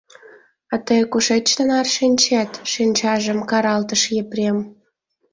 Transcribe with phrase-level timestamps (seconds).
[0.73, 4.57] —А тый кушеч тынар шинчет?— шинчажым каралтыш Епрем.